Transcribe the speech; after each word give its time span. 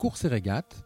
Course 0.00 0.24
et 0.24 0.28
régate. 0.28 0.82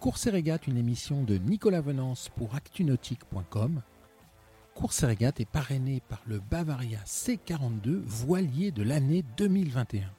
Course 0.00 0.26
et 0.26 0.30
régate, 0.30 0.66
une 0.66 0.76
émission 0.76 1.22
de 1.22 1.36
Nicolas 1.36 1.80
Venance 1.80 2.30
pour 2.34 2.56
actunautique.com. 2.56 3.80
Course 4.74 5.04
et 5.04 5.06
régate 5.06 5.38
est 5.38 5.48
parrainée 5.48 6.02
par 6.08 6.20
le 6.26 6.40
Bavaria 6.40 6.98
C42, 7.06 8.00
voilier 8.00 8.72
de 8.72 8.82
l'année 8.82 9.24
2021. 9.36 10.10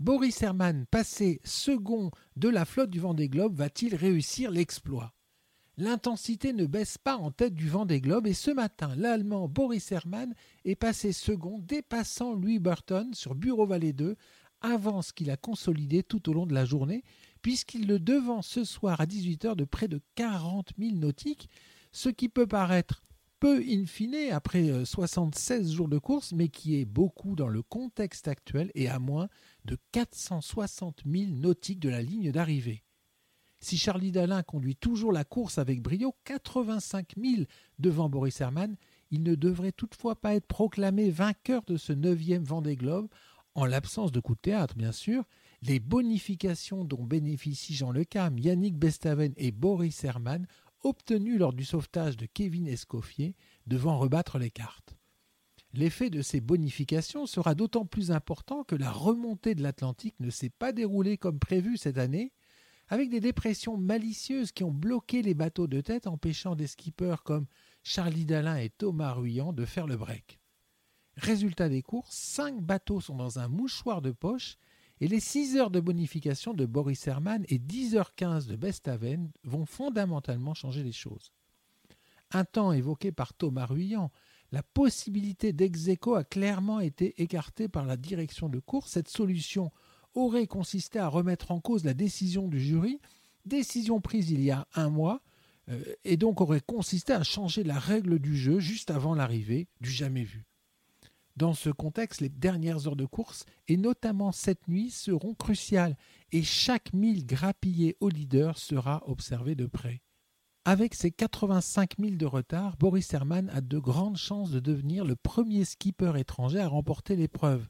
Boris 0.00 0.40
Herman, 0.40 0.86
passé 0.90 1.42
second 1.44 2.10
de 2.36 2.48
la 2.48 2.64
flotte 2.64 2.88
du 2.88 2.98
Vendée 2.98 3.28
Globe, 3.28 3.54
va-t-il 3.54 3.94
réussir 3.94 4.50
l'exploit? 4.50 5.12
L'intensité 5.76 6.54
ne 6.54 6.64
baisse 6.64 6.96
pas 6.96 7.16
en 7.16 7.30
tête 7.30 7.54
du 7.54 7.68
Vendée 7.68 8.00
Globe 8.00 8.26
et 8.26 8.32
ce 8.32 8.52
matin, 8.52 8.94
l'Allemand 8.96 9.48
Boris 9.48 9.92
Herman 9.92 10.32
est 10.64 10.76
passé 10.76 11.12
second, 11.12 11.58
dépassant 11.58 12.32
Louis 12.32 12.58
Burton 12.58 13.12
sur 13.12 13.34
Bureau 13.34 13.66
Vallée 13.66 13.92
2, 13.92 14.16
avance 14.64 15.12
qu'il 15.12 15.30
a 15.30 15.36
consolidé 15.36 16.02
tout 16.02 16.28
au 16.28 16.32
long 16.32 16.46
de 16.46 16.54
la 16.54 16.64
journée, 16.64 17.04
puisqu'il 17.42 17.86
le 17.86 17.98
devance 17.98 18.48
ce 18.48 18.64
soir 18.64 19.00
à 19.00 19.06
18h 19.06 19.54
de 19.56 19.64
près 19.64 19.88
de 19.88 20.00
40 20.14 20.72
000 20.78 20.96
nautiques, 20.96 21.48
ce 21.92 22.08
qui 22.08 22.28
peut 22.28 22.46
paraître 22.46 23.02
peu 23.38 23.62
in 23.68 23.84
fine 23.84 24.32
après 24.32 24.84
76 24.84 25.70
jours 25.70 25.88
de 25.88 25.98
course, 25.98 26.32
mais 26.32 26.48
qui 26.48 26.80
est 26.80 26.86
beaucoup 26.86 27.36
dans 27.36 27.48
le 27.48 27.62
contexte 27.62 28.26
actuel 28.26 28.70
et 28.74 28.88
à 28.88 28.98
moins 28.98 29.28
de 29.66 29.76
460 29.92 31.02
000 31.06 31.30
nautiques 31.32 31.80
de 31.80 31.90
la 31.90 32.00
ligne 32.00 32.32
d'arrivée. 32.32 32.82
Si 33.60 33.78
Charlie 33.78 34.12
Dalin 34.12 34.42
conduit 34.42 34.76
toujours 34.76 35.12
la 35.12 35.24
course 35.24 35.58
avec 35.58 35.80
brio, 35.80 36.14
85 36.24 37.14
000 37.16 37.42
devant 37.78 38.08
Boris 38.10 38.40
Herman, 38.40 38.76
il 39.10 39.22
ne 39.22 39.34
devrait 39.34 39.72
toutefois 39.72 40.20
pas 40.20 40.34
être 40.34 40.46
proclamé 40.46 41.08
vainqueur 41.10 41.62
de 41.66 41.76
ce 41.76 41.92
neuvième 41.92 42.44
Vendée 42.44 42.76
Globe, 42.76 43.08
en 43.54 43.64
l'absence 43.64 44.12
de 44.12 44.20
coup 44.20 44.34
de 44.34 44.40
théâtre 44.40 44.74
bien 44.76 44.92
sûr. 44.92 45.24
Les 45.62 45.80
bonifications 45.80 46.84
dont 46.84 47.04
bénéficient 47.04 47.74
Jean 47.74 47.90
Lecam, 47.90 48.38
Yannick 48.38 48.76
Bestaven 48.76 49.32
et 49.36 49.52
Boris 49.52 50.04
Herman, 50.04 50.46
obtenues 50.82 51.38
lors 51.38 51.52
du 51.52 51.64
sauvetage 51.64 52.16
de 52.16 52.26
Kevin 52.26 52.68
Escoffier, 52.68 53.34
devant 53.66 53.98
rebattre 53.98 54.38
les 54.38 54.50
cartes. 54.50 54.96
L'effet 55.72 56.10
de 56.10 56.22
ces 56.22 56.40
bonifications 56.40 57.26
sera 57.26 57.54
d'autant 57.54 57.86
plus 57.86 58.10
important 58.10 58.62
que 58.62 58.76
la 58.76 58.92
remontée 58.92 59.54
de 59.54 59.62
l'Atlantique 59.62 60.14
ne 60.20 60.30
s'est 60.30 60.50
pas 60.50 60.72
déroulée 60.72 61.16
comme 61.16 61.38
prévu 61.38 61.76
cette 61.76 61.98
année, 61.98 62.32
avec 62.88 63.08
des 63.10 63.20
dépressions 63.20 63.76
malicieuses 63.76 64.52
qui 64.52 64.62
ont 64.62 64.70
bloqué 64.70 65.22
les 65.22 65.34
bateaux 65.34 65.66
de 65.66 65.80
tête, 65.80 66.06
empêchant 66.06 66.54
des 66.54 66.66
skippers 66.66 67.22
comme 67.24 67.46
Charlie 67.82 68.26
Dalin 68.26 68.56
et 68.56 68.70
Thomas 68.70 69.12
Ruyant 69.12 69.52
de 69.52 69.64
faire 69.64 69.86
le 69.86 69.96
break. 69.96 70.38
Résultat 71.16 71.68
des 71.68 71.82
courses, 71.82 72.14
cinq 72.14 72.60
bateaux 72.60 73.00
sont 73.00 73.16
dans 73.16 73.38
un 73.38 73.48
mouchoir 73.48 74.02
de 74.02 74.10
poche 74.10 74.56
et 75.00 75.08
les 75.08 75.20
6 75.20 75.56
heures 75.56 75.70
de 75.70 75.80
bonification 75.80 76.54
de 76.54 76.66
Boris 76.66 77.06
Herman 77.06 77.44
et 77.48 77.58
10h15 77.58 78.46
de 78.46 78.56
Bestaven 78.56 79.30
vont 79.44 79.66
fondamentalement 79.66 80.54
changer 80.54 80.82
les 80.82 80.92
choses. 80.92 81.32
Un 82.30 82.44
temps 82.44 82.72
évoqué 82.72 83.12
par 83.12 83.34
Thomas 83.34 83.66
Ruyant, 83.66 84.10
la 84.50 84.62
possibilité 84.62 85.52
dex 85.52 85.88
a 86.16 86.24
clairement 86.24 86.80
été 86.80 87.20
écartée 87.22 87.68
par 87.68 87.86
la 87.86 87.96
direction 87.96 88.48
de 88.48 88.60
course. 88.60 88.92
Cette 88.92 89.08
solution 89.08 89.72
aurait 90.14 90.46
consisté 90.46 90.98
à 90.98 91.08
remettre 91.08 91.50
en 91.50 91.60
cause 91.60 91.84
la 91.84 91.94
décision 91.94 92.48
du 92.48 92.60
jury, 92.60 93.00
décision 93.46 94.00
prise 94.00 94.30
il 94.30 94.42
y 94.42 94.50
a 94.50 94.66
un 94.74 94.90
mois, 94.90 95.22
euh, 95.68 95.82
et 96.04 96.16
donc 96.16 96.40
aurait 96.40 96.60
consisté 96.60 97.12
à 97.12 97.22
changer 97.22 97.64
la 97.64 97.78
règle 97.78 98.18
du 98.18 98.36
jeu 98.36 98.60
juste 98.60 98.90
avant 98.90 99.14
l'arrivée 99.14 99.66
du 99.80 99.90
jamais 99.90 100.24
vu. 100.24 100.44
Dans 101.36 101.52
ce 101.52 101.68
contexte, 101.70 102.20
les 102.20 102.28
dernières 102.28 102.86
heures 102.86 102.94
de 102.94 103.06
course, 103.06 103.44
et 103.66 103.76
notamment 103.76 104.30
cette 104.30 104.68
nuit, 104.68 104.90
seront 104.90 105.34
cruciales, 105.34 105.96
et 106.30 106.44
chaque 106.44 106.92
mille 106.92 107.26
grappillé 107.26 107.96
au 108.00 108.08
leader 108.08 108.56
sera 108.56 109.02
observé 109.08 109.56
de 109.56 109.66
près. 109.66 110.00
Avec 110.64 110.94
ses 110.94 111.10
85 111.10 111.98
000 111.98 112.12
de 112.16 112.24
retard, 112.24 112.76
Boris 112.76 113.12
Herman 113.12 113.50
a 113.50 113.60
de 113.60 113.78
grandes 113.78 114.16
chances 114.16 114.50
de 114.50 114.60
devenir 114.60 115.04
le 115.04 115.16
premier 115.16 115.64
skipper 115.64 116.12
étranger 116.16 116.60
à 116.60 116.68
remporter 116.68 117.16
l'épreuve. 117.16 117.68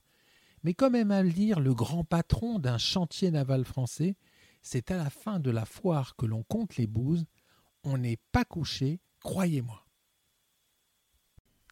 Mais 0.63 0.75
comme 0.75 0.95
aime 0.95 1.11
à 1.11 1.23
le 1.23 1.33
dire 1.33 1.59
le 1.59 1.75
grand 1.75 2.05
patron 2.05 2.59
d'un 2.59 2.79
chantier 2.79 3.31
naval 3.31 3.65
français, 3.65 4.17
c'est 4.63 4.91
à 4.91 4.97
la 4.97 5.11
fin 5.11 5.41
de 5.41 5.51
la 5.51 5.65
foire 5.65 6.17
que 6.17 6.27
l'on 6.27 6.43
compte 6.43 6.77
les 6.77 6.87
bouses. 6.87 7.25
On 7.83 7.99
n'est 7.99 8.21
pas 8.31 8.45
couché, 8.45 9.01
croyez-moi. 9.21 9.84